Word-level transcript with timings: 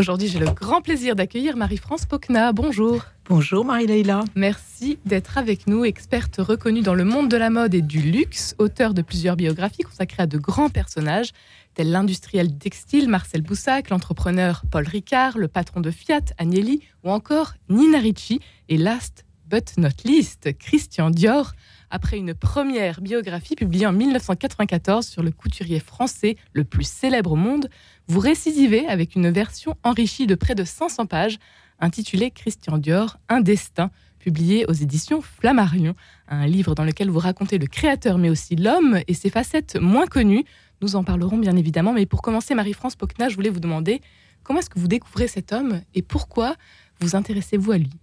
Aujourd'hui, 0.00 0.28
j'ai 0.28 0.38
le 0.38 0.50
grand 0.50 0.80
plaisir 0.80 1.14
d'accueillir 1.14 1.58
Marie-France 1.58 2.06
Pocna. 2.06 2.54
Bonjour. 2.54 3.04
Bonjour 3.28 3.66
Marie-Leila. 3.66 4.24
Merci 4.34 4.98
d'être 5.04 5.36
avec 5.36 5.66
nous, 5.66 5.84
experte 5.84 6.36
reconnue 6.38 6.80
dans 6.80 6.94
le 6.94 7.04
monde 7.04 7.30
de 7.30 7.36
la 7.36 7.50
mode 7.50 7.74
et 7.74 7.82
du 7.82 8.00
luxe, 8.00 8.54
auteur 8.58 8.94
de 8.94 9.02
plusieurs 9.02 9.36
biographies 9.36 9.82
consacrées 9.82 10.22
à 10.22 10.26
de 10.26 10.38
grands 10.38 10.70
personnages, 10.70 11.32
tels 11.74 11.90
l'industriel 11.90 12.56
textile 12.56 13.10
Marcel 13.10 13.42
Boussac, 13.42 13.90
l'entrepreneur 13.90 14.62
Paul 14.70 14.88
Ricard, 14.88 15.36
le 15.36 15.48
patron 15.48 15.80
de 15.80 15.90
Fiat 15.90 16.24
Agnelli 16.38 16.80
ou 17.04 17.10
encore 17.10 17.52
Nina 17.68 17.98
Ricci 17.98 18.40
et 18.70 18.78
last 18.78 19.26
but 19.44 19.76
not 19.76 19.90
least 20.06 20.56
Christian 20.58 21.10
Dior 21.10 21.52
après 21.90 22.18
une 22.18 22.34
première 22.34 23.00
biographie 23.00 23.56
publiée 23.56 23.86
en 23.86 23.92
1994 23.92 25.06
sur 25.06 25.22
le 25.22 25.30
couturier 25.30 25.80
français 25.80 26.36
le 26.52 26.64
plus 26.64 26.88
célèbre 26.88 27.32
au 27.32 27.36
monde, 27.36 27.68
vous 28.06 28.20
récidivez 28.20 28.86
avec 28.86 29.16
une 29.16 29.30
version 29.30 29.76
enrichie 29.82 30.26
de 30.26 30.34
près 30.34 30.54
de 30.54 30.64
500 30.64 31.06
pages 31.06 31.38
intitulée 31.80 32.30
Christian 32.30 32.78
Dior, 32.78 33.18
Un 33.28 33.40
destin, 33.40 33.90
publié 34.18 34.66
aux 34.68 34.72
éditions 34.72 35.20
Flammarion, 35.20 35.94
un 36.28 36.46
livre 36.46 36.74
dans 36.74 36.84
lequel 36.84 37.10
vous 37.10 37.18
racontez 37.18 37.58
le 37.58 37.66
créateur 37.66 38.18
mais 38.18 38.30
aussi 38.30 38.54
l'homme 38.54 39.00
et 39.08 39.14
ses 39.14 39.30
facettes 39.30 39.76
moins 39.80 40.06
connues. 40.06 40.44
Nous 40.82 40.96
en 40.96 41.04
parlerons 41.04 41.38
bien 41.38 41.56
évidemment, 41.56 41.92
mais 41.92 42.06
pour 42.06 42.22
commencer, 42.22 42.54
Marie-France 42.54 42.96
Pocna, 42.96 43.28
je 43.28 43.34
voulais 43.34 43.50
vous 43.50 43.60
demander 43.60 44.00
comment 44.42 44.60
est-ce 44.60 44.70
que 44.70 44.78
vous 44.78 44.88
découvrez 44.88 45.26
cet 45.26 45.52
homme 45.52 45.82
et 45.94 46.02
pourquoi 46.02 46.56
vous 47.00 47.16
intéressez-vous 47.16 47.72
à 47.72 47.78
lui? 47.78 47.98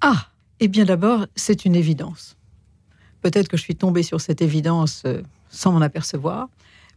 Ah, 0.00 0.28
eh 0.58 0.68
bien 0.68 0.84
d'abord, 0.84 1.26
c'est 1.36 1.64
une 1.64 1.76
évidence. 1.76 2.36
Peut-être 3.22 3.48
que 3.48 3.56
je 3.56 3.62
suis 3.62 3.76
tombée 3.76 4.02
sur 4.02 4.20
cette 4.20 4.42
évidence 4.42 5.02
euh, 5.06 5.22
sans 5.48 5.72
m'en 5.72 5.80
apercevoir, 5.80 6.48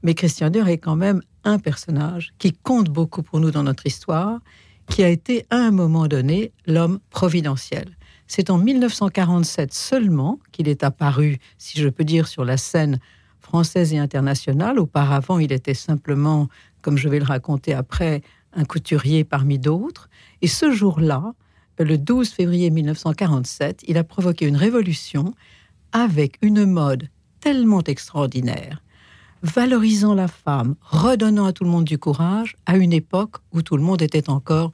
mais 0.04 0.14
Christian 0.14 0.50
Dior 0.50 0.68
est 0.68 0.78
quand 0.78 0.96
même 0.96 1.22
un 1.44 1.60
personnage 1.60 2.34
qui 2.40 2.52
compte 2.52 2.90
beaucoup 2.90 3.24
pour 3.24 3.40
nous 3.40 3.52
dans 3.52 3.64
notre 3.64 3.86
histoire, 3.86 4.40
qui 4.90 5.04
a 5.04 5.10
été 5.10 5.46
à 5.50 5.58
un 5.58 5.72
moment 5.72 6.08
donné 6.08 6.52
l'homme 6.68 7.00
providentiel. 7.10 7.96
C'est 8.28 8.50
en 8.50 8.58
1947 8.58 9.74
seulement 9.74 10.40
qu'il 10.52 10.68
est 10.68 10.84
apparu, 10.84 11.40
si 11.58 11.80
je 11.80 11.90
peux 11.90 12.04
dire, 12.04 12.28
sur 12.28 12.44
la 12.44 12.58
scène 12.58 13.00
française 13.40 13.94
et 13.94 14.00
internationale. 14.00 14.80
Auparavant, 14.80 15.38
il 15.38 15.52
était 15.52 15.76
simplement, 15.76 16.50
comme 16.82 16.98
je 16.98 17.08
vais 17.08 17.20
le 17.20 17.26
raconter 17.26 17.74
après, 17.74 18.22
un 18.54 18.66
couturier 18.66 19.24
parmi 19.24 19.60
d'autres. 19.60 20.10
Et 20.42 20.48
ce 20.48 20.72
jour-là, 20.72 21.34
le 21.78 21.98
12 21.98 22.30
février 22.30 22.70
1947, 22.70 23.84
il 23.88 23.98
a 23.98 24.04
provoqué 24.04 24.48
une 24.48 24.56
révolution 24.56 25.34
avec 25.96 26.38
une 26.42 26.66
mode 26.66 27.08
tellement 27.40 27.82
extraordinaire, 27.82 28.84
valorisant 29.44 30.14
la 30.14 30.28
femme, 30.28 30.76
redonnant 30.82 31.46
à 31.46 31.54
tout 31.54 31.64
le 31.64 31.70
monde 31.70 31.86
du 31.86 31.98
courage, 31.98 32.58
à 32.66 32.76
une 32.76 32.92
époque 32.92 33.38
où 33.54 33.62
tout 33.62 33.78
le 33.78 33.82
monde 33.82 34.02
était 34.02 34.30
encore, 34.30 34.74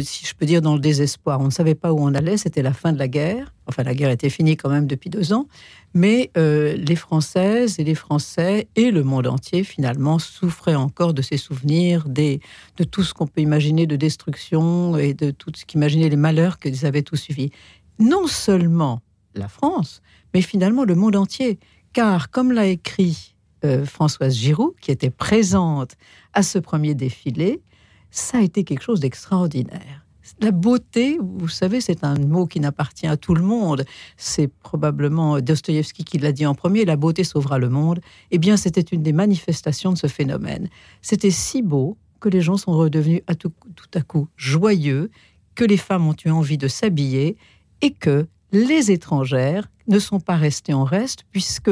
si 0.00 0.26
je 0.26 0.32
peux 0.36 0.46
dire, 0.46 0.62
dans 0.62 0.74
le 0.74 0.80
désespoir. 0.80 1.40
On 1.40 1.46
ne 1.46 1.50
savait 1.50 1.74
pas 1.74 1.92
où 1.92 1.98
on 1.98 2.14
allait, 2.14 2.36
c'était 2.36 2.62
la 2.62 2.72
fin 2.72 2.92
de 2.92 3.00
la 3.00 3.08
guerre. 3.08 3.52
Enfin, 3.66 3.82
la 3.82 3.92
guerre 3.96 4.10
était 4.10 4.30
finie 4.30 4.56
quand 4.56 4.68
même 4.68 4.86
depuis 4.86 5.10
deux 5.10 5.32
ans, 5.32 5.48
mais 5.92 6.30
euh, 6.36 6.76
les 6.76 6.96
Françaises 6.96 7.80
et 7.80 7.84
les 7.84 7.96
Français 7.96 8.68
et 8.76 8.92
le 8.92 9.02
monde 9.02 9.26
entier, 9.26 9.64
finalement, 9.64 10.20
souffraient 10.20 10.76
encore 10.76 11.14
de 11.14 11.22
ces 11.22 11.36
souvenirs, 11.36 12.08
de 12.08 12.38
tout 12.84 13.02
ce 13.02 13.12
qu'on 13.12 13.26
peut 13.26 13.40
imaginer 13.40 13.88
de 13.88 13.96
destruction 13.96 14.96
et 14.96 15.14
de 15.14 15.32
tout 15.32 15.50
ce 15.52 15.64
qu'imaginer 15.64 16.08
les 16.08 16.16
malheurs 16.16 16.60
qu'ils 16.60 16.86
avaient 16.86 17.02
tous 17.02 17.16
suivis. 17.16 17.50
Non 17.98 18.28
seulement 18.28 19.02
la 19.34 19.48
France, 19.48 20.02
mais 20.34 20.42
finalement 20.42 20.84
le 20.84 20.94
monde 20.94 21.16
entier. 21.16 21.58
Car, 21.92 22.30
comme 22.30 22.52
l'a 22.52 22.66
écrit 22.66 23.34
euh, 23.64 23.84
Françoise 23.84 24.34
Giroud, 24.36 24.74
qui 24.80 24.90
était 24.90 25.10
présente 25.10 25.96
à 26.32 26.42
ce 26.42 26.58
premier 26.58 26.94
défilé, 26.94 27.62
ça 28.10 28.38
a 28.38 28.40
été 28.40 28.64
quelque 28.64 28.82
chose 28.82 29.00
d'extraordinaire. 29.00 30.04
La 30.40 30.52
beauté, 30.52 31.18
vous 31.20 31.48
savez, 31.48 31.80
c'est 31.80 32.04
un 32.04 32.14
mot 32.14 32.46
qui 32.46 32.60
n'appartient 32.60 33.06
à 33.06 33.16
tout 33.16 33.34
le 33.34 33.42
monde. 33.42 33.84
C'est 34.16 34.48
probablement 34.48 35.40
Dostoïevski 35.40 36.04
qui 36.04 36.18
l'a 36.18 36.32
dit 36.32 36.46
en 36.46 36.54
premier, 36.54 36.84
la 36.84 36.96
beauté 36.96 37.24
sauvera 37.24 37.58
le 37.58 37.68
monde. 37.68 38.00
Eh 38.30 38.38
bien, 38.38 38.56
c'était 38.56 38.80
une 38.80 39.02
des 39.02 39.12
manifestations 39.12 39.92
de 39.92 39.98
ce 39.98 40.06
phénomène. 40.06 40.68
C'était 41.02 41.30
si 41.30 41.62
beau 41.62 41.98
que 42.20 42.28
les 42.28 42.40
gens 42.40 42.56
sont 42.56 42.72
redevenus 42.72 43.22
tout 43.38 43.90
à 43.94 44.02
coup 44.02 44.28
joyeux, 44.36 45.10
que 45.54 45.64
les 45.64 45.76
femmes 45.76 46.06
ont 46.06 46.16
eu 46.24 46.30
envie 46.30 46.58
de 46.58 46.68
s'habiller 46.68 47.36
et 47.80 47.90
que 47.90 48.26
les 48.52 48.90
étrangères 48.90 49.68
ne 49.86 49.98
sont 49.98 50.20
pas 50.20 50.36
restées 50.36 50.74
en 50.74 50.84
reste, 50.84 51.24
puisque 51.32 51.70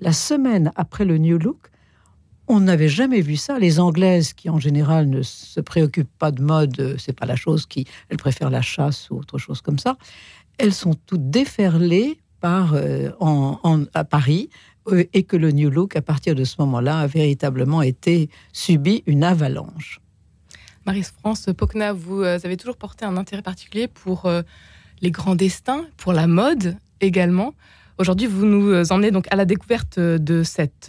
la 0.00 0.12
semaine 0.12 0.72
après 0.76 1.04
le 1.04 1.18
New 1.18 1.38
Look, 1.38 1.70
on 2.48 2.60
n'avait 2.60 2.88
jamais 2.88 3.20
vu 3.20 3.36
ça. 3.36 3.58
Les 3.58 3.80
Anglaises, 3.80 4.32
qui 4.32 4.50
en 4.50 4.58
général 4.58 5.08
ne 5.08 5.22
se 5.22 5.60
préoccupent 5.60 6.18
pas 6.18 6.30
de 6.30 6.42
mode, 6.42 6.96
c'est 6.98 7.12
pas 7.12 7.26
la 7.26 7.36
chose 7.36 7.66
qui, 7.66 7.86
elles 8.08 8.16
préfèrent 8.16 8.50
la 8.50 8.62
chasse 8.62 9.10
ou 9.10 9.16
autre 9.16 9.38
chose 9.38 9.60
comme 9.60 9.78
ça. 9.78 9.96
Elles 10.58 10.74
sont 10.74 10.94
toutes 11.06 11.30
déferlées 11.30 12.18
par 12.40 12.74
euh, 12.74 13.10
en, 13.20 13.84
à 13.94 14.04
Paris 14.04 14.50
euh, 14.88 15.04
et 15.12 15.22
que 15.22 15.36
le 15.36 15.52
New 15.52 15.70
Look, 15.70 15.96
à 15.96 16.02
partir 16.02 16.34
de 16.34 16.44
ce 16.44 16.56
moment-là, 16.58 16.98
a 16.98 17.06
véritablement 17.06 17.82
été 17.82 18.28
subi 18.52 19.04
une 19.06 19.22
avalanche. 19.24 20.00
Marie-France 20.84 21.48
Pocna, 21.56 21.92
vous 21.92 22.22
euh, 22.22 22.38
avez 22.42 22.56
toujours 22.56 22.76
porté 22.76 23.04
un 23.04 23.16
intérêt 23.16 23.42
particulier 23.42 23.86
pour 23.86 24.28
les 25.02 25.10
grands 25.10 25.34
destins, 25.34 25.84
pour 25.98 26.12
la 26.12 26.26
mode 26.26 26.76
également. 27.00 27.54
Aujourd'hui, 27.98 28.26
vous 28.26 28.46
nous 28.46 28.90
emmenez 28.90 29.10
donc 29.10 29.26
à 29.30 29.36
la 29.36 29.44
découverte 29.44 29.98
de, 29.98 30.42
cet 30.42 30.88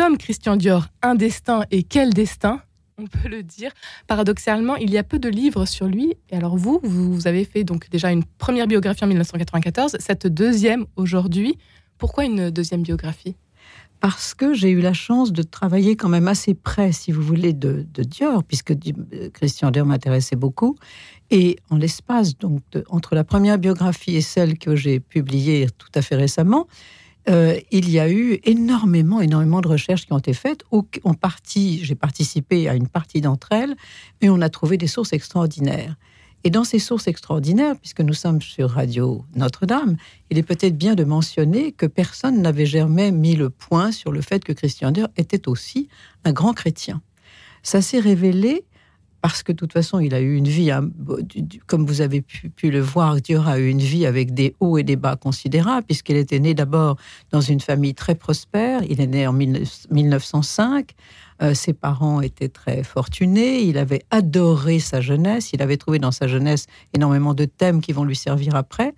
homme, 0.00 0.18
Christian 0.18 0.56
Dior, 0.56 0.86
un 1.02 1.14
destin 1.14 1.64
et 1.70 1.82
quel 1.84 2.12
destin 2.12 2.60
on 2.98 3.06
peut 3.06 3.28
le 3.28 3.42
dire. 3.42 3.70
Paradoxalement, 4.06 4.76
il 4.76 4.90
y 4.90 4.98
a 4.98 5.02
peu 5.02 5.18
de 5.18 5.28
livres 5.28 5.64
sur 5.64 5.86
lui. 5.86 6.14
Et 6.30 6.36
alors 6.36 6.56
vous, 6.56 6.78
vous 6.82 7.26
avez 7.26 7.44
fait 7.44 7.64
donc 7.64 7.88
déjà 7.90 8.10
une 8.10 8.24
première 8.24 8.66
biographie 8.66 9.04
en 9.04 9.06
1994, 9.06 9.96
cette 9.98 10.26
deuxième 10.26 10.86
aujourd'hui. 10.96 11.56
Pourquoi 11.98 12.24
une 12.24 12.50
deuxième 12.50 12.82
biographie? 12.82 13.34
Parce 14.02 14.34
que 14.34 14.52
j'ai 14.52 14.70
eu 14.70 14.80
la 14.80 14.94
chance 14.94 15.32
de 15.32 15.44
travailler 15.44 15.94
quand 15.94 16.08
même 16.08 16.26
assez 16.26 16.54
près, 16.54 16.90
si 16.90 17.12
vous 17.12 17.22
voulez, 17.22 17.52
de, 17.52 17.86
Dior, 17.98 18.42
puisque 18.42 18.74
Christian 19.32 19.70
Dior 19.70 19.86
m'intéressait 19.86 20.34
beaucoup. 20.34 20.76
Et 21.30 21.56
en 21.70 21.76
l'espace, 21.76 22.36
donc, 22.36 22.62
entre 22.88 23.14
la 23.14 23.22
première 23.22 23.58
biographie 23.58 24.16
et 24.16 24.20
celle 24.20 24.58
que 24.58 24.74
j'ai 24.74 24.98
publiée 24.98 25.68
tout 25.78 25.88
à 25.94 26.02
fait 26.02 26.16
récemment, 26.16 26.66
euh, 27.28 27.56
il 27.70 27.88
y 27.90 28.00
a 28.00 28.10
eu 28.10 28.40
énormément, 28.42 29.20
énormément 29.20 29.60
de 29.60 29.68
recherches 29.68 30.04
qui 30.04 30.12
ont 30.12 30.18
été 30.18 30.34
faites. 30.34 30.64
En 31.04 31.14
partie, 31.14 31.84
j'ai 31.84 31.94
participé 31.94 32.68
à 32.68 32.74
une 32.74 32.88
partie 32.88 33.20
d'entre 33.20 33.52
elles, 33.52 33.76
et 34.20 34.28
on 34.28 34.40
a 34.40 34.48
trouvé 34.48 34.78
des 34.78 34.88
sources 34.88 35.12
extraordinaires. 35.12 35.94
Et 36.44 36.50
dans 36.50 36.64
ces 36.64 36.78
sources 36.78 37.06
extraordinaires, 37.06 37.76
puisque 37.76 38.00
nous 38.00 38.14
sommes 38.14 38.42
sur 38.42 38.70
Radio 38.70 39.24
Notre-Dame, 39.36 39.96
il 40.30 40.38
est 40.38 40.42
peut-être 40.42 40.76
bien 40.76 40.94
de 40.94 41.04
mentionner 41.04 41.72
que 41.72 41.86
personne 41.86 42.42
n'avait 42.42 42.66
jamais 42.66 43.12
mis 43.12 43.36
le 43.36 43.48
point 43.48 43.92
sur 43.92 44.10
le 44.10 44.20
fait 44.20 44.42
que 44.42 44.52
Christian 44.52 44.90
Dior 44.90 45.08
était 45.16 45.48
aussi 45.48 45.88
un 46.24 46.32
grand 46.32 46.52
chrétien. 46.52 47.00
Ça 47.62 47.80
s'est 47.80 48.00
révélé 48.00 48.64
parce 49.22 49.44
que 49.44 49.52
de 49.52 49.56
toute 49.56 49.72
façon, 49.72 50.00
il 50.00 50.14
a 50.14 50.20
eu 50.20 50.34
une 50.34 50.48
vie, 50.48 50.72
hein, 50.72 50.90
comme 51.68 51.86
vous 51.86 52.00
avez 52.00 52.22
pu, 52.22 52.70
le 52.70 52.80
voir, 52.80 53.14
Dior 53.20 53.46
a 53.46 53.58
eu 53.60 53.68
une 53.68 53.78
vie 53.78 54.04
avec 54.04 54.34
des 54.34 54.56
hauts 54.58 54.78
et 54.78 54.82
des 54.82 54.96
bas 54.96 55.14
considérables, 55.14 55.86
puisqu'il 55.86 56.16
était 56.16 56.40
né 56.40 56.54
d'abord 56.54 56.96
dans 57.30 57.40
une 57.40 57.60
famille 57.60 57.94
très 57.94 58.16
prospère. 58.16 58.82
Il 58.90 59.00
est 59.00 59.06
né 59.06 59.28
en 59.28 59.32
1905. 59.32 60.90
Euh, 61.40 61.54
ses 61.54 61.72
parents 61.72 62.20
étaient 62.20 62.48
très 62.48 62.82
fortunés. 62.82 63.62
Il 63.62 63.78
avait 63.78 64.02
adoré 64.10 64.80
sa 64.80 65.00
jeunesse. 65.00 65.52
Il 65.52 65.62
avait 65.62 65.76
trouvé 65.76 66.00
dans 66.00 66.12
sa 66.12 66.26
jeunesse 66.26 66.66
énormément 66.92 67.32
de 67.32 67.44
thèmes 67.44 67.80
qui 67.80 67.92
vont 67.92 68.04
lui 68.04 68.16
servir 68.16 68.56
après. 68.56 68.92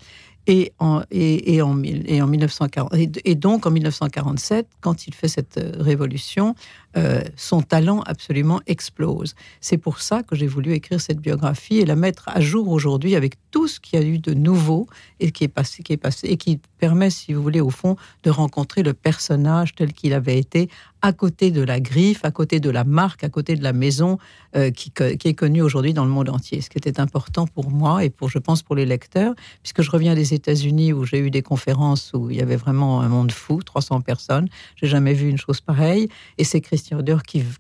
Et, 0.47 0.73
en, 0.79 1.03
et, 1.11 1.63
en, 1.63 1.83
et, 1.83 2.21
en 2.21 2.27
1940, 2.27 2.93
et 3.25 3.35
donc 3.35 3.65
en 3.67 3.71
1947, 3.71 4.69
quand 4.83 5.07
il 5.07 5.15
fait 5.15 5.29
cette 5.29 5.57
euh, 5.57 5.73
révolution, 5.79 6.55
euh, 6.97 7.23
son 7.37 7.63
talent 7.63 8.03
absolument 8.03 8.61
explose. 8.67 9.35
C'est 9.61 9.79
pour 9.79 10.01
ça 10.01 10.23
que 10.23 10.37
j'ai 10.37 10.47
voulu 10.47 10.73
écrire 10.73 11.01
cette 11.01 11.19
biographie 11.19 11.79
et 11.79 11.85
la 11.85 11.97
mettre 11.97 12.29
à 12.29 12.41
jour 12.41 12.69
aujourd'hui 12.69 13.17
avec 13.17 13.35
tout 13.51 13.67
ce 13.67 13.81
qu'il 13.81 13.99
y 13.99 14.03
a 14.03 14.07
eu 14.07 14.19
de 14.19 14.33
nouveau 14.35 14.87
et 15.21 15.33
qui 15.33 15.45
est 15.45 15.49
passé, 15.49 15.83
qui 15.83 15.93
est 15.93 15.99
passé 15.99 16.29
et 16.29 16.37
qui 16.37 16.61
permet, 16.79 17.11
si 17.11 17.33
vous 17.33 17.43
voulez, 17.43 17.61
au 17.61 17.71
fond, 17.71 17.97
de 18.23 18.31
rencontrer 18.31 18.83
le 18.83 18.95
personnage 18.95 19.75
tel 19.75 19.93
qu'il 19.93 20.13
avait 20.13 20.39
été 20.39 20.69
à 21.03 21.13
côté 21.13 21.51
de 21.51 21.61
la 21.61 21.81
griffe, 21.81 22.25
à 22.25 22.31
côté 22.31 22.61
de 22.61 22.71
la 22.71 22.85
marque, 22.85 23.25
à 23.25 23.29
côté 23.29 23.57
de 23.57 23.63
la 23.63 23.75
maison 23.75 24.19
euh, 24.57 24.71
qui, 24.71 24.91
qui, 24.91 25.29
est 25.29 25.35
connue 25.35 25.61
aujourd'hui 25.61 25.93
dans 25.93 26.05
le 26.05 26.11
monde 26.11 26.31
entier. 26.31 26.63
Ce 26.63 26.71
qui 26.71 26.79
était 26.79 26.99
important 26.99 27.47
pour 27.47 27.71
moi 27.71 28.05
et 28.05 28.11
pour, 28.11 28.31
je 28.31 28.39
pense, 28.39 28.63
pour 28.63 28.75
les 28.75 28.87
lecteurs, 28.87 29.35
puisque 29.63 29.83
je 29.83 29.91
reviens 29.91 30.15
des 30.15 30.33
États-Unis 30.33 30.95
où 30.95 31.05
j'ai 31.05 31.19
eu 31.19 31.31
des 31.31 31.43
conférences 31.43 32.13
où 32.15 32.31
il 32.31 32.37
y 32.37 32.41
avait 32.41 32.57
vraiment 32.57 33.03
un 33.03 33.09
monde 33.09 33.33
fou, 33.33 33.63
300 33.63 34.01
personnes. 34.01 34.49
J'ai 34.77 34.87
jamais 34.87 35.13
vu 35.13 35.29
une 35.29 35.37
chose 35.37 35.61
pareille. 35.61 36.09
Et 36.39 36.45
c'est 36.45 36.63
Christian 36.63 36.84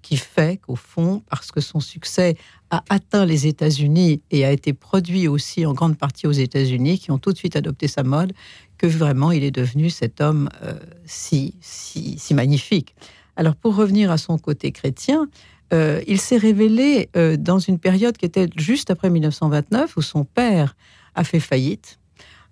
Qui 0.02 0.16
fait 0.16 0.58
qu'au 0.58 0.76
fond, 0.76 1.22
parce 1.30 1.50
que 1.50 1.60
son 1.60 1.80
succès 1.80 2.36
a 2.70 2.84
atteint 2.88 3.24
les 3.24 3.46
États-Unis 3.46 4.20
et 4.30 4.44
a 4.44 4.52
été 4.52 4.72
produit 4.72 5.28
aussi 5.28 5.64
en 5.64 5.72
grande 5.72 5.96
partie 5.96 6.26
aux 6.26 6.32
États-Unis, 6.32 6.98
qui 6.98 7.10
ont 7.10 7.18
tout 7.18 7.32
de 7.32 7.38
suite 7.38 7.56
adopté 7.56 7.88
sa 7.88 8.02
mode, 8.02 8.32
que 8.78 8.86
vraiment 8.86 9.32
il 9.32 9.44
est 9.44 9.50
devenu 9.50 9.90
cet 9.90 10.20
homme 10.20 10.48
euh, 10.62 10.74
si, 11.06 11.54
si, 11.60 12.18
si 12.18 12.34
magnifique. 12.34 12.94
Alors 13.36 13.56
pour 13.56 13.74
revenir 13.74 14.10
à 14.10 14.18
son 14.18 14.38
côté 14.38 14.72
chrétien, 14.72 15.28
euh, 15.72 16.02
il 16.06 16.20
s'est 16.20 16.36
révélé 16.36 17.08
euh, 17.16 17.36
dans 17.36 17.58
une 17.58 17.78
période 17.78 18.16
qui 18.16 18.26
était 18.26 18.48
juste 18.56 18.90
après 18.90 19.10
1929, 19.10 19.96
où 19.96 20.02
son 20.02 20.24
père 20.24 20.76
a 21.14 21.24
fait 21.24 21.40
faillite. 21.40 21.98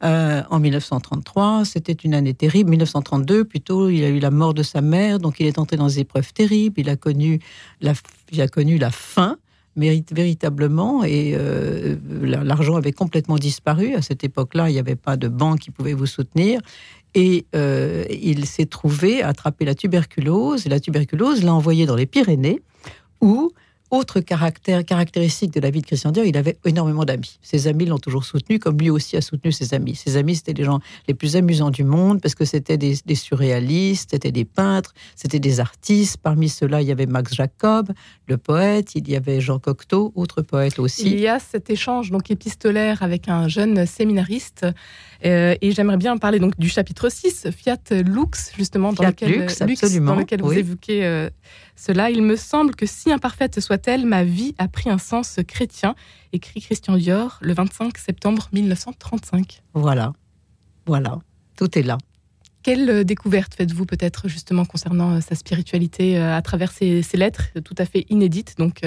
Euh, 0.05 0.43
en 0.51 0.59
1933, 0.59 1.65
c'était 1.65 1.93
une 1.93 2.15
année 2.15 2.35
terrible. 2.35 2.71
1932, 2.71 3.45
plutôt, 3.45 3.89
il 3.89 4.03
a 4.05 4.09
eu 4.09 4.19
la 4.19 4.31
mort 4.31 4.55
de 4.55 4.63
sa 4.63 4.81
mère, 4.81 5.19
donc 5.19 5.39
il 5.39 5.47
est 5.47 5.59
entré 5.59 5.77
dans 5.77 5.87
des 5.87 6.01
épreuves 6.01 6.33
terribles. 6.33 6.81
Il 6.81 6.89
a 6.89 6.97
connu 6.97 7.41
la, 7.81 7.95
il 8.33 8.41
a 8.41 8.49
connu 8.49 8.79
la 8.79 8.91
faim 8.91 9.37
véritablement 9.75 11.03
et 11.03 11.35
l'argent 12.21 12.77
avait 12.77 12.93
complètement 12.93 13.37
disparu. 13.37 13.95
À 13.95 14.03
cette 14.03 14.23
époque-là, 14.23 14.69
il 14.69 14.75
n'y 14.75 14.79
avait 14.79 14.97
pas 14.97 15.17
de 15.17 15.29
banque 15.29 15.61
qui 15.61 15.71
pouvait 15.71 15.95
vous 15.95 16.05
soutenir. 16.05 16.61
Et 17.15 17.47
il 17.55 18.45
s'est 18.45 18.67
trouvé 18.67 19.23
à 19.23 19.29
attraper 19.29 19.65
la 19.65 19.75
tuberculose. 19.75 20.67
Et 20.67 20.69
la 20.69 20.79
tuberculose 20.79 21.43
l'a 21.43 21.55
envoyé 21.55 21.87
dans 21.87 21.97
les 21.97 22.05
Pyrénées 22.05 22.61
ou 23.23 23.51
autre 23.93 24.21
caractère, 24.21 24.85
caractéristique 24.87 25.53
de 25.53 25.61
la 25.61 25.71
vie 25.71 25.83
de 25.83 25.87
Christian 25.87 26.13
Dior, 26.13 26.25
il 26.25 26.39
avait 26.39 26.57
énormément 26.65 27.05
d'amis. 27.05 27.39
Ses 27.43 27.69
amis 27.69 27.85
l'ont 27.85 27.99
toujours 27.99 28.25
soutenu, 28.25 28.59
comme 28.59 28.79
lui 28.79 28.89
aussi 28.89 29.19
a 29.19 29.21
soutenu 29.21 29.53
ses 29.53 29.75
amis. 29.75 29.95
Ses 29.97 30.17
amis, 30.17 30.37
c'était 30.37 30.55
les 30.55 30.65
gens 30.65 30.81
les 31.09 31.15
plus 31.15 31.37
amusants 31.37 31.71
du 31.71 31.85
monde, 31.85 32.23
parce 32.23 32.35
que 32.35 32.47
c'était 32.47 32.79
des, 32.79 33.15
surréalistes, 33.15 34.13
c'était 34.13 34.33
des 34.33 34.47
peintres, 34.47 34.95
c'était 35.15 35.41
des 35.41 35.61
artistes. 35.61 36.17
Parmi 36.23 36.49
ceux-là, 36.49 36.81
il 36.81 36.89
y 36.89 36.91
avait 36.91 37.05
Max 37.05 37.35
Jacob, 37.35 37.93
le 38.27 38.39
poète, 38.39 38.95
il 38.95 39.11
y 39.11 39.15
avait 39.15 39.43
Jean 39.43 39.59
Cocteau, 39.59 40.11
autre 40.15 40.41
poète 40.41 40.79
aussi. 40.79 41.11
Il 41.11 41.21
y 41.21 41.29
a 41.29 41.39
cet 41.39 41.69
échange 41.69 42.11
donc 42.11 42.31
épistolaire 42.31 43.03
avec 43.03 43.29
un 43.29 43.47
jeune 43.47 43.85
séminariste, 43.85 44.67
euh, 45.27 45.55
et 45.61 45.73
j'aimerais 45.73 45.99
bien 45.99 46.17
parler 46.17 46.39
donc 46.39 46.59
du 46.59 46.71
chapitre 46.71 47.11
6, 47.11 47.49
Fiat 47.55 47.77
Lux, 47.91 48.53
justement, 48.57 48.95
dans 48.95 49.05
lequel, 49.05 49.33
Lux, 49.33 49.61
absolument, 49.61 50.15
dans 50.15 50.21
lequel 50.21 50.41
vous 50.41 50.53
évoquez 50.53 51.05
euh, 51.05 51.29
cela. 51.77 52.11
Il 52.11 52.23
me 52.23 52.37
semble 52.37 52.75
que 52.75 52.87
si 52.87 53.13
imparfaite 53.13 53.61
soit-elle, 53.61 54.07
ma 54.07 54.25
vie 54.25 54.55
a 54.59 54.69
pris 54.69 54.91
un 54.91 54.99
sens 54.99 55.41
chrétien, 55.47 55.95
écrit 56.33 56.61
Christian 56.61 56.97
Dior 56.97 57.39
le 57.41 57.55
25 57.55 57.97
septembre 57.99 58.49
1935. 58.53 59.63
Voilà, 59.75 60.13
voilà, 60.87 61.19
tout 61.57 61.79
est 61.79 61.83
là. 61.83 61.99
Quelle 62.63 62.89
euh, 62.89 63.05
découverte 63.05 63.55
faites-vous 63.55 63.87
peut-être 63.87 64.29
justement 64.29 64.65
concernant 64.65 65.21
sa 65.21 65.35
spiritualité 65.35 66.17
à 66.17 66.41
travers 66.43 66.71
ces, 66.71 67.03
ces, 67.03 67.17
lettres 67.17 67.49
tout 67.65 67.75
à 67.79 67.85
fait 67.85 68.07
inédites 68.09 68.57
donc 68.59 68.83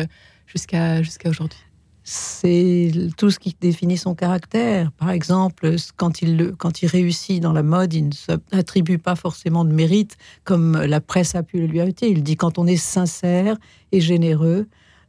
jusqu'à 0.48 1.02
jusqu'à 1.04 1.30
aujourd'hui? 1.30 1.60
C'est 2.08 2.92
tout 3.18 3.32
ce 3.32 3.40
qui 3.40 3.58
définit 3.60 3.98
son 3.98 4.14
caractère. 4.14 4.92
Par 4.92 5.10
exemple, 5.10 5.76
quand 5.98 6.22
il, 6.22 6.54
quand 6.56 6.84
il 6.84 6.86
réussit 6.86 7.42
dans 7.42 7.52
la 7.52 7.64
mode, 7.64 7.96
il 7.96 8.10
ne 8.10 8.14
s'attribue 8.14 9.00
pas 9.00 9.16
forcément 9.16 9.66
de 9.66 9.74
mérite 9.74 10.16
comme 10.44 10.78
la 10.78 11.02
presse 11.02 11.34
a 11.34 11.42
pu 11.42 11.58
le 11.58 11.66
lui 11.66 11.82
inviter. 11.82 12.08
Il 12.08 12.22
dit 12.22 12.36
quand 12.36 12.60
on 12.60 12.68
est 12.68 12.78
sincère 12.78 13.58
et 13.92 14.02
généreux, 14.02 14.68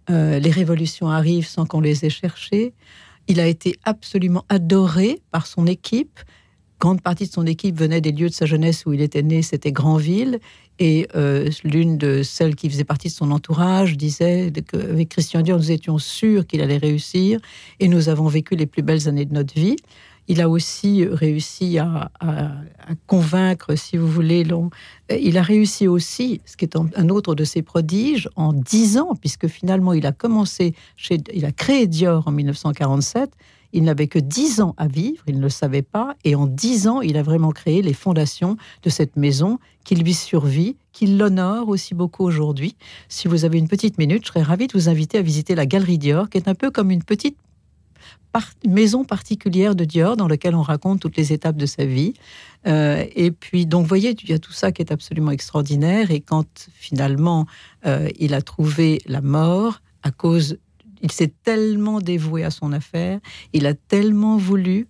euh, 0.08 0.38
les 0.38 0.50
révolutions 0.50 1.10
arrivent 1.10 1.46
sans 1.46 1.66
qu'on 1.66 1.82
les 1.82 2.06
ait 2.06 2.10
cherchées. 2.10 2.72
Il 3.28 3.40
a 3.40 3.46
été 3.46 3.76
absolument 3.84 4.46
adoré 4.49 5.20
par 5.31 5.46
son 5.46 5.66
équipe 5.66 6.19
grande 6.81 7.00
partie 7.00 7.26
de 7.26 7.32
son 7.32 7.46
équipe 7.46 7.78
venait 7.78 8.00
des 8.00 8.12
lieux 8.12 8.28
de 8.28 8.34
sa 8.34 8.46
jeunesse 8.46 8.84
où 8.87 8.92
il 8.92 9.00
était 9.00 9.22
né, 9.22 9.42
c'était 9.42 9.72
Granville. 9.72 10.40
Et 10.78 11.08
euh, 11.14 11.49
l'une 11.64 11.96
de 11.96 12.23
celles 12.23 12.55
qui 12.55 12.69
faisait 12.69 12.84
partie 12.84 13.08
de 13.08 13.12
son 13.12 13.31
entourage 13.31 13.96
disait 13.96 14.52
qu'avec 14.70 15.08
Christian 15.08 15.40
Dior, 15.40 15.58
nous 15.58 15.73
étions 15.73 15.99
sûrs 15.99 16.46
qu'il 16.46 16.61
allait 16.61 16.76
réussir 16.76 17.40
et 17.81 17.88
nous 17.88 18.08
avons 18.08 18.28
vécu 18.28 18.56
les 18.56 18.67
plus 18.67 18.82
belles 18.82 19.08
années 19.08 19.25
de 19.25 19.32
notre 19.32 19.55
vie. 19.55 19.76
Il 20.28 20.40
a 20.40 20.49
aussi 20.49 21.05
réussi 21.05 21.78
à, 21.78 22.11
convaincre, 23.06 23.76
si 23.76 23.96
vous 23.96 24.08
voulez, 24.08 24.44
il 25.08 25.38
a 25.38 25.43
réussi 25.43 25.87
aussi, 25.87 26.40
ce 26.44 26.56
qui 26.56 26.64
est 26.64 26.76
un 26.76 27.08
autre 27.11 27.37
de 27.37 27.44
ses 27.44 27.62
prodiges, 27.62 28.28
en 28.34 28.52
dix 28.52 28.99
ans, 28.99 29.14
puisque 29.20 29.46
finalement 29.46 29.93
il 29.93 30.05
a 30.05 30.11
commencé, 30.11 30.75
il 31.32 31.44
a 31.44 31.52
créé 31.52 31.87
Dior 31.87 32.26
en 32.26 32.32
1947, 32.32 33.31
il 33.76 33.84
n'avait 33.84 34.06
que 34.08 34.19
dix 34.19 34.62
ans 34.62 34.75
à 34.78 34.88
vivre, 34.88 35.23
il 35.26 35.37
ne 35.37 35.43
le 35.43 35.50
savait 35.50 35.82
pas, 35.82 36.17
et 36.25 36.34
en 36.34 36.46
dix 36.46 36.88
ans, 36.88 37.02
il 37.02 37.19
a 37.19 37.23
vraiment 37.23 37.50
créé 37.50 37.82
les 37.82 37.93
fondations 37.93 38.56
de 38.82 38.88
cette 38.88 39.17
maison 39.17 39.58
qui 39.84 39.96
lui 39.96 40.14
survit, 40.14 40.76
qui 40.93 41.06
l'honore 41.06 41.69
aussi 41.69 41.94
beaucoup 41.94 42.25
aujourd'hui. 42.25 42.75
Si 43.11 43.28
vous 43.28 43.44
avez 43.44 43.58
une 43.58 43.69
petite 43.69 43.99
minute, 43.99 44.23
je 44.25 44.28
serais 44.28 44.43
ravie 44.43 44.67
de 44.67 44.73
vous 44.73 44.88
inviter 44.88 45.19
à 45.19 45.23
visiter 45.23 45.55
la 45.55 45.67
Galerie 45.67 45.99
Dior, 45.99 46.31
qui 46.31 46.38
est 46.38 46.49
un 46.49 46.55
peu 46.55 46.70
comme 46.70 46.90
une 46.90 47.02
petite 47.02 47.37
maison 48.67 49.05
particulière 49.05 49.75
de 49.75 49.84
Dior 49.84 50.17
dans 50.17 50.28
laquelle 50.28 50.55
on 50.55 50.62
raconte 50.62 51.00
toutes 51.00 51.17
les 51.19 51.34
étapes 51.34 51.56
de 51.56 51.67
sa 51.67 51.84
vie. 51.84 52.14
Euh, 52.67 53.05
et 53.14 53.31
puis, 53.31 53.67
donc, 53.67 53.87
voyez, 53.87 54.17
il 54.23 54.31
y 54.31 54.32
a 54.32 54.38
tout 54.38 54.52
ça 54.52 54.73
qui 54.73 54.81
est 54.81 54.93
absolument 54.93 55.32
extraordinaire. 55.32 56.11
Et 56.11 56.20
quand 56.20 56.69
finalement 56.73 57.46
euh, 57.87 58.08
il 58.19 58.32
a 58.32 58.40
trouvé 58.40 59.00
la 59.06 59.20
mort 59.20 59.81
à 60.02 60.11
cause 60.11 60.58
il 61.06 61.12
s'est 61.12 61.32
tellement 61.44 62.00
dévoué 62.00 62.42
à 62.42 62.50
son 62.50 62.72
affaire, 62.72 63.20
il 63.52 63.64
a 63.66 63.74
tellement 63.74 64.36
voulu 64.36 64.88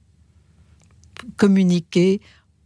communiquer 1.37 2.23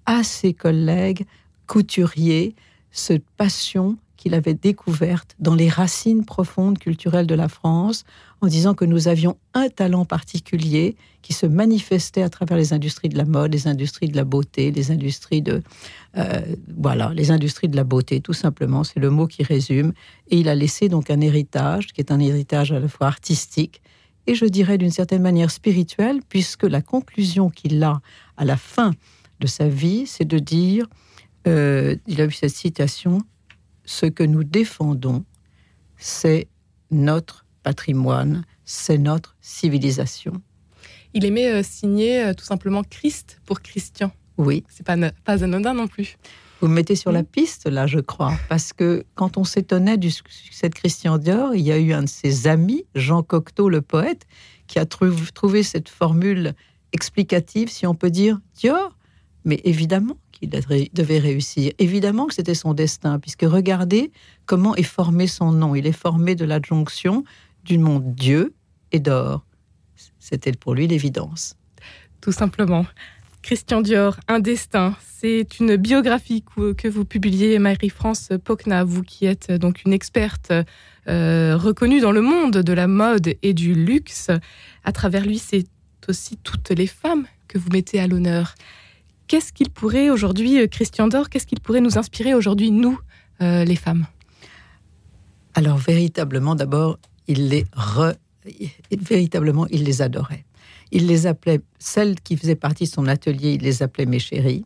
à 0.06 0.22
ses 0.22 0.54
collègues 0.54 1.26
couturiers 1.66 2.54
cette 2.92 3.28
passion 3.36 3.98
qu'il 4.16 4.34
avait 4.34 4.54
découverte 4.54 5.34
dans 5.40 5.56
les 5.56 5.68
racines 5.68 6.24
profondes 6.24 6.78
culturelles 6.78 7.26
de 7.26 7.34
la 7.34 7.48
France, 7.48 8.04
en 8.40 8.46
disant 8.46 8.74
que 8.74 8.84
nous 8.84 9.08
avions 9.08 9.36
un 9.54 9.68
talent 9.68 10.04
particulier 10.04 10.96
qui 11.22 11.32
se 11.32 11.46
manifestait 11.46 12.22
à 12.22 12.30
travers 12.30 12.56
les 12.56 12.72
industries 12.72 13.08
de 13.08 13.18
la 13.18 13.24
mode, 13.24 13.52
les 13.52 13.68
industries 13.68 14.08
de 14.08 14.16
la 14.16 14.24
beauté, 14.24 14.70
les 14.70 14.90
industries 14.90 15.42
de 15.42 15.62
euh, 16.16 16.40
voilà, 16.76 17.12
les 17.14 17.30
industries 17.30 17.68
de 17.68 17.76
la 17.76 17.84
beauté, 17.84 18.20
tout 18.20 18.32
simplement, 18.32 18.82
c'est 18.82 19.00
le 19.00 19.10
mot 19.10 19.26
qui 19.26 19.42
résume. 19.42 19.92
Et 20.28 20.38
il 20.38 20.48
a 20.48 20.54
laissé 20.54 20.88
donc 20.88 21.10
un 21.10 21.20
héritage 21.20 21.88
qui 21.88 22.00
est 22.00 22.10
un 22.10 22.20
héritage 22.20 22.72
à 22.72 22.80
la 22.80 22.88
fois 22.88 23.06
artistique 23.06 23.82
et 24.26 24.34
je 24.34 24.44
dirais 24.44 24.78
d'une 24.78 24.90
certaine 24.90 25.22
manière 25.22 25.50
spirituelle, 25.50 26.20
puisque 26.28 26.64
la 26.64 26.82
conclusion 26.82 27.50
qu'il 27.50 27.82
a 27.82 28.00
à 28.36 28.44
la 28.44 28.56
fin 28.56 28.92
de 29.40 29.46
sa 29.46 29.68
vie, 29.68 30.06
c'est 30.06 30.24
de 30.24 30.38
dire, 30.38 30.86
euh, 31.46 31.96
il 32.06 32.20
a 32.20 32.26
eu 32.26 32.30
cette 32.30 32.54
citation 32.54 33.22
ce 33.84 34.06
que 34.06 34.22
nous 34.22 34.44
défendons, 34.44 35.24
c'est 35.96 36.46
notre 36.90 37.44
patrimoine, 37.70 38.44
c'est 38.64 38.98
notre 38.98 39.36
civilisation. 39.40 40.32
Il 41.14 41.24
aimait 41.24 41.52
euh, 41.52 41.62
signer 41.62 42.20
euh, 42.20 42.34
tout 42.34 42.44
simplement 42.44 42.82
Christ 42.82 43.40
pour 43.46 43.62
Christian. 43.62 44.10
Oui. 44.38 44.64
C'est 44.68 44.84
pas, 44.84 44.96
pas 45.24 45.44
anodin 45.44 45.72
non 45.72 45.86
plus. 45.86 46.16
Vous 46.60 46.66
me 46.66 46.74
mettez 46.74 46.96
sur 46.96 47.12
la 47.12 47.22
piste, 47.22 47.66
là, 47.66 47.86
je 47.86 48.00
crois, 48.00 48.32
parce 48.48 48.72
que 48.72 49.04
quand 49.14 49.38
on 49.38 49.44
s'étonnait 49.44 49.98
du 49.98 50.10
succès 50.10 50.68
de 50.68 50.74
Christian 50.74 51.16
Dior, 51.16 51.54
il 51.54 51.60
y 51.60 51.70
a 51.70 51.78
eu 51.78 51.92
un 51.92 52.02
de 52.02 52.08
ses 52.08 52.48
amis, 52.48 52.84
Jean 52.96 53.22
Cocteau, 53.22 53.68
le 53.68 53.82
poète, 53.82 54.26
qui 54.66 54.80
a 54.80 54.84
trouvé 54.84 55.62
cette 55.62 55.88
formule 55.88 56.54
explicative, 56.92 57.68
si 57.70 57.86
on 57.86 57.94
peut 57.94 58.10
dire, 58.10 58.40
Dior. 58.56 58.96
Mais 59.44 59.60
évidemment, 59.64 60.16
qu'il 60.32 60.50
devait 60.92 61.18
réussir. 61.18 61.72
Évidemment 61.78 62.26
que 62.26 62.34
c'était 62.34 62.54
son 62.54 62.74
destin, 62.74 63.18
puisque 63.18 63.42
regardez 63.42 64.10
comment 64.46 64.74
est 64.76 64.82
formé 64.82 65.26
son 65.26 65.52
nom. 65.52 65.74
Il 65.74 65.86
est 65.86 65.92
formé 65.92 66.34
de 66.34 66.44
l'adjonction 66.44 67.24
du 67.64 67.78
mot 67.78 68.00
Dieu 68.02 68.54
et 68.92 69.00
d'or. 69.00 69.44
C'était 70.18 70.52
pour 70.52 70.74
lui 70.74 70.86
l'évidence. 70.86 71.56
Tout 72.20 72.32
simplement. 72.32 72.86
Christian 73.42 73.80
Dior, 73.80 74.20
Un 74.28 74.38
destin, 74.38 74.96
c'est 75.00 75.58
une 75.58 75.76
biographie 75.76 76.44
que 76.76 76.88
vous 76.88 77.04
publiez, 77.06 77.58
Marie-France 77.58 78.30
Pocna, 78.44 78.84
vous 78.84 79.02
qui 79.02 79.24
êtes 79.24 79.50
donc 79.50 79.82
une 79.84 79.94
experte 79.94 80.52
euh, 81.08 81.56
reconnue 81.56 82.00
dans 82.00 82.12
le 82.12 82.20
monde 82.20 82.58
de 82.58 82.72
la 82.72 82.86
mode 82.86 83.34
et 83.42 83.54
du 83.54 83.74
luxe. 83.74 84.30
À 84.84 84.92
travers 84.92 85.24
lui, 85.24 85.38
c'est 85.38 85.64
aussi 86.08 86.36
toutes 86.36 86.70
les 86.70 86.86
femmes 86.86 87.26
que 87.48 87.56
vous 87.56 87.70
mettez 87.70 87.98
à 87.98 88.06
l'honneur. 88.06 88.54
Qu'est-ce 89.26 89.52
qu'il 89.52 89.70
pourrait 89.70 90.10
aujourd'hui, 90.10 90.60
euh, 90.60 90.66
Christian 90.66 91.08
Dor, 91.08 91.30
qu'est-ce 91.30 91.46
qu'il 91.46 91.60
pourrait 91.60 91.80
nous 91.80 91.98
inspirer 91.98 92.34
aujourd'hui, 92.34 92.70
nous, 92.70 92.98
euh, 93.40 93.64
les 93.64 93.76
femmes? 93.76 94.06
Alors, 95.54 95.78
véritablement, 95.78 96.54
d'abord, 96.54 96.98
il 97.30 97.48
les 97.48 97.64
véritablement, 98.98 99.66
il 99.68 99.84
les 99.84 100.02
adorait. 100.02 100.44
Il 100.90 101.06
les 101.06 101.28
appelait, 101.28 101.60
celles 101.78 102.20
qui 102.20 102.36
faisaient 102.36 102.56
partie 102.56 102.84
de 102.84 102.88
son 102.88 103.06
atelier, 103.06 103.52
il 103.52 103.62
les 103.62 103.84
appelait 103.84 104.06
mes 104.06 104.18
chéries. 104.18 104.64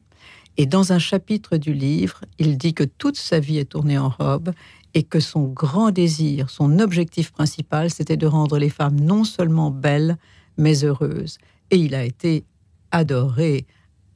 Et 0.56 0.64
dans 0.64 0.92
un 0.92 0.98
chapitre 0.98 1.58
du 1.58 1.74
livre, 1.74 2.20
il 2.38 2.56
dit 2.56 2.72
que 2.72 2.84
toute 2.84 3.18
sa 3.18 3.38
vie 3.38 3.58
est 3.58 3.66
tournée 3.66 3.98
en 3.98 4.08
robe 4.08 4.52
et 4.94 5.02
que 5.02 5.20
son 5.20 5.42
grand 5.42 5.90
désir, 5.90 6.48
son 6.48 6.78
objectif 6.78 7.32
principal, 7.32 7.90
c'était 7.90 8.16
de 8.16 8.26
rendre 8.26 8.58
les 8.58 8.70
femmes 8.70 8.98
non 8.98 9.24
seulement 9.24 9.70
belles, 9.70 10.16
mais 10.56 10.84
heureuses. 10.84 11.36
Et 11.70 11.76
il 11.76 11.94
a 11.94 12.04
été 12.04 12.44
adoré 12.92 13.66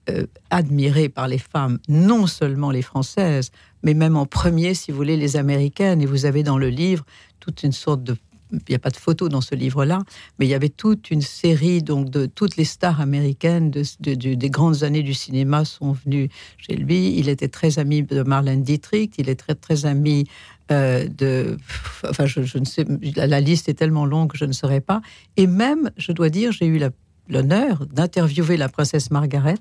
euh, 0.09 0.27
admiré 0.49 1.11
par 1.11 1.29
les 1.29 1.39
femmes, 1.39 1.79
non 1.87 2.27
seulement 2.27 2.71
les 2.71 2.81
françaises, 2.81 3.51
mais 3.83 3.93
même 3.93 4.17
en 4.17 4.25
premier, 4.25 4.73
si 4.73 4.91
vous 4.91 4.97
voulez, 4.97 5.19
les 5.19 5.37
américaines. 5.37 6.01
Et 6.01 6.07
vous 6.07 6.25
avez 6.25 6.43
dans 6.43 6.57
le 6.57 6.71
livre 6.71 7.05
toute 7.41 7.63
une 7.63 7.73
sorte 7.73 8.03
de 8.03 8.17
il 8.53 8.61
n'y 8.69 8.75
a 8.75 8.79
pas 8.79 8.91
de 8.91 8.97
photos 8.97 9.29
dans 9.29 9.41
ce 9.41 9.55
livre-là, 9.55 10.03
mais 10.39 10.47
il 10.47 10.49
y 10.49 10.55
avait 10.55 10.69
toute 10.69 11.11
une 11.11 11.23
série 11.23 11.83
donc 11.83 12.11
de 12.11 12.27
toutes 12.27 12.57
les 12.57 12.65
stars 12.65 13.01
américaines 13.01 13.71
de, 13.71 13.85
des 14.15 14.51
grandes 14.51 14.83
années 14.83 15.03
du 15.03 15.15
cinéma 15.15 15.65
sont 15.65 15.93
venues 15.93 16.29
chez 16.57 16.77
lui. 16.77 17.19
Il 17.19 17.29
était 17.29 17.49
très 17.49 17.79
ami 17.79 18.03
de 18.03 18.23
Marlène 18.23 18.63
Dietrich, 18.63 19.15
il 19.19 19.29
est 19.29 19.37
très 19.37 19.55
très 19.55 19.87
ami 19.87 20.27
euh, 20.71 21.09
de, 21.09 21.57
enfin 22.09 22.27
je, 22.27 22.59
ne 22.59 22.65
sais, 22.65 22.85
la, 23.17 23.41
liste 23.41 23.69
est 23.69 23.75
tellement 23.75 24.05
longue 24.05 24.33
que 24.33 24.39
je 24.39 24.45
ne 24.45 24.53
saurais 24.53 24.81
pas. 24.81 25.01
Et 25.37 25.47
même, 25.47 25.91
je 25.97 26.13
dois 26.13 26.29
dire, 26.29 26.53
j'ai 26.53 26.67
eu 26.67 26.81
l'honneur 27.29 27.87
d'interviewer 27.87 28.57
la 28.57 28.69
princesse 28.69 29.11
Margaret. 29.11 29.61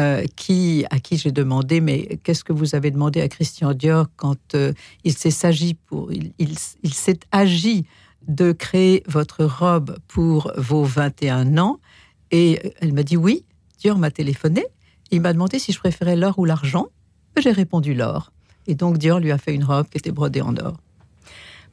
Euh, 0.00 0.24
qui, 0.36 0.86
à 0.88 0.98
qui 1.00 1.18
j'ai 1.18 1.32
demandé, 1.32 1.82
mais 1.82 2.18
qu'est-ce 2.24 2.44
que 2.44 2.54
vous 2.54 2.74
avez 2.74 2.90
demandé 2.90 3.20
à 3.20 3.28
Christian 3.28 3.74
Dior 3.74 4.06
quand 4.16 4.54
euh, 4.54 4.72
il 5.04 5.12
s'est 5.12 5.74
pour, 5.84 6.10
il, 6.10 6.32
il 6.38 6.94
s'est 6.94 7.20
agi 7.30 7.84
de 8.28 8.52
créer 8.52 9.02
votre 9.06 9.44
robe 9.44 9.98
pour 10.08 10.52
vos 10.56 10.84
21 10.84 11.58
ans. 11.58 11.78
Et 12.30 12.74
elle 12.80 12.92
m'a 12.92 13.02
dit 13.02 13.16
oui. 13.16 13.44
Dior 13.78 13.98
m'a 13.98 14.10
téléphoné. 14.10 14.64
Il 15.10 15.20
m'a 15.20 15.32
demandé 15.32 15.58
si 15.58 15.72
je 15.72 15.78
préférais 15.78 16.16
l'or 16.16 16.38
ou 16.38 16.44
l'argent. 16.44 16.86
J'ai 17.36 17.50
répondu 17.50 17.94
l'or. 17.94 18.32
Et 18.66 18.74
donc 18.74 18.98
Dior 18.98 19.18
lui 19.18 19.32
a 19.32 19.38
fait 19.38 19.54
une 19.54 19.64
robe 19.64 19.88
qui 19.88 19.98
était 19.98 20.12
brodée 20.12 20.40
en 20.40 20.56
or. 20.56 20.76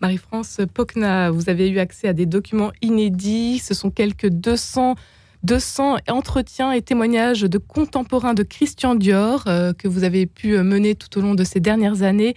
Marie-France 0.01 0.61
Pocna, 0.73 1.29
vous 1.29 1.49
avez 1.49 1.69
eu 1.69 1.79
accès 1.79 2.07
à 2.07 2.13
des 2.13 2.25
documents 2.25 2.71
inédits. 2.81 3.59
Ce 3.59 3.73
sont 3.73 3.91
quelques 3.91 4.29
200, 4.29 4.95
200 5.43 5.97
entretiens 6.07 6.71
et 6.71 6.81
témoignages 6.81 7.41
de 7.41 7.57
contemporains 7.57 8.33
de 8.33 8.43
Christian 8.43 8.95
Dior 8.95 9.43
euh, 9.47 9.73
que 9.73 9.87
vous 9.87 10.03
avez 10.03 10.25
pu 10.25 10.57
mener 10.57 10.95
tout 10.95 11.17
au 11.17 11.21
long 11.21 11.35
de 11.35 11.43
ces 11.43 11.59
dernières 11.59 12.01
années 12.01 12.35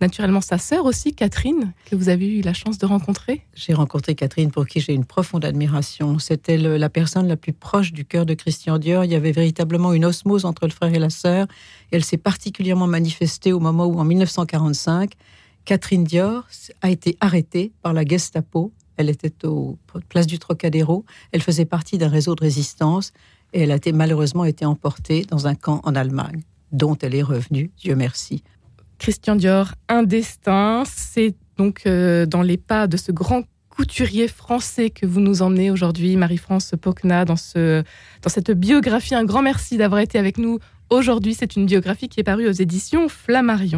naturellement 0.00 0.40
sa 0.40 0.58
sœur 0.58 0.84
aussi, 0.84 1.14
Catherine, 1.14 1.72
que 1.86 1.96
vous 1.96 2.08
avez 2.08 2.26
eu 2.26 2.40
la 2.40 2.52
chance 2.52 2.78
de 2.78 2.86
rencontrer. 2.86 3.42
J'ai 3.54 3.74
rencontré 3.74 4.14
Catherine 4.14 4.50
pour 4.50 4.66
qui 4.66 4.80
j'ai 4.80 4.92
une 4.92 5.04
profonde 5.04 5.44
admiration. 5.44 6.18
C'était 6.18 6.56
la 6.56 6.88
personne 6.88 7.28
la 7.28 7.36
plus 7.36 7.52
proche 7.52 7.92
du 7.92 8.04
cœur 8.04 8.26
de 8.26 8.34
Christian 8.34 8.78
Dior. 8.78 9.04
Il 9.04 9.10
y 9.10 9.14
avait 9.14 9.32
véritablement 9.32 9.92
une 9.92 10.04
osmose 10.04 10.44
entre 10.44 10.66
le 10.66 10.72
frère 10.72 10.92
et 10.94 10.98
la 10.98 11.10
sœur. 11.10 11.46
Elle 11.90 12.04
s'est 12.04 12.16
particulièrement 12.18 12.86
manifestée 12.86 13.52
au 13.52 13.60
moment 13.60 13.86
où, 13.86 13.98
en 13.98 14.04
1945, 14.04 15.12
Catherine 15.64 16.04
Dior 16.04 16.46
a 16.82 16.90
été 16.90 17.16
arrêtée 17.20 17.72
par 17.82 17.92
la 17.92 18.04
Gestapo. 18.04 18.72
Elle 18.96 19.10
était 19.10 19.46
au 19.46 19.78
place 20.08 20.26
du 20.26 20.38
Trocadéro. 20.38 21.04
Elle 21.32 21.42
faisait 21.42 21.64
partie 21.64 21.98
d'un 21.98 22.08
réseau 22.08 22.34
de 22.34 22.42
résistance 22.42 23.12
et 23.52 23.62
elle 23.62 23.72
a 23.72 23.78
malheureusement 23.92 24.44
été 24.44 24.64
emportée 24.64 25.24
dans 25.24 25.46
un 25.46 25.54
camp 25.54 25.80
en 25.84 25.94
Allemagne, 25.94 26.42
dont 26.72 26.96
elle 27.00 27.14
est 27.14 27.22
revenue, 27.22 27.70
Dieu 27.78 27.94
merci, 27.94 28.42
Christian 28.98 29.36
Dior, 29.36 29.72
un 29.88 30.02
destin. 30.02 30.84
C'est 30.86 31.34
donc 31.56 31.82
euh, 31.86 32.26
dans 32.26 32.42
les 32.42 32.56
pas 32.56 32.86
de 32.86 32.96
ce 32.96 33.12
grand 33.12 33.44
couturier 33.70 34.26
français 34.26 34.90
que 34.90 35.04
vous 35.04 35.20
nous 35.20 35.42
emmenez 35.42 35.70
aujourd'hui, 35.70 36.16
Marie-France 36.16 36.74
Pocna, 36.80 37.24
dans, 37.24 37.36
ce, 37.36 37.82
dans 38.22 38.30
cette 38.30 38.50
biographie. 38.50 39.14
Un 39.14 39.24
grand 39.24 39.42
merci 39.42 39.76
d'avoir 39.76 40.00
été 40.00 40.18
avec 40.18 40.38
nous 40.38 40.58
aujourd'hui. 40.88 41.34
C'est 41.34 41.56
une 41.56 41.66
biographie 41.66 42.08
qui 42.08 42.20
est 42.20 42.24
parue 42.24 42.48
aux 42.48 42.52
éditions 42.52 43.08
Flammarion. 43.08 43.74